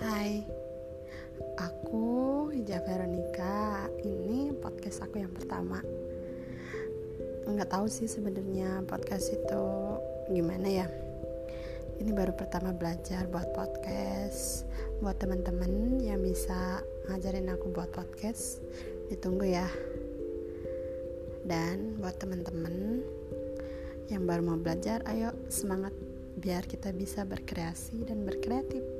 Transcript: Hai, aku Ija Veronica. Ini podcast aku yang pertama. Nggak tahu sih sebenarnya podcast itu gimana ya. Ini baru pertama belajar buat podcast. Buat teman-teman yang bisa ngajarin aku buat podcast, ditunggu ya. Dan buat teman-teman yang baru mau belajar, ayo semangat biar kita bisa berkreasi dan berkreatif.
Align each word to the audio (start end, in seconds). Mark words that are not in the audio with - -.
Hai, 0.00 0.40
aku 1.60 2.48
Ija 2.56 2.80
Veronica. 2.88 3.84
Ini 4.00 4.56
podcast 4.56 5.04
aku 5.04 5.20
yang 5.20 5.28
pertama. 5.28 5.84
Nggak 7.44 7.68
tahu 7.68 7.84
sih 7.84 8.08
sebenarnya 8.08 8.80
podcast 8.88 9.28
itu 9.28 9.64
gimana 10.32 10.64
ya. 10.72 10.88
Ini 12.00 12.16
baru 12.16 12.32
pertama 12.32 12.72
belajar 12.72 13.28
buat 13.28 13.52
podcast. 13.52 14.64
Buat 15.04 15.20
teman-teman 15.20 16.00
yang 16.00 16.24
bisa 16.24 16.80
ngajarin 17.12 17.52
aku 17.52 17.68
buat 17.68 17.92
podcast, 17.92 18.64
ditunggu 19.12 19.52
ya. 19.52 19.68
Dan 21.44 22.00
buat 22.00 22.16
teman-teman 22.16 23.04
yang 24.08 24.24
baru 24.24 24.48
mau 24.48 24.56
belajar, 24.56 25.04
ayo 25.12 25.36
semangat 25.52 25.92
biar 26.40 26.64
kita 26.64 26.88
bisa 26.88 27.28
berkreasi 27.28 28.00
dan 28.08 28.24
berkreatif. 28.24 28.99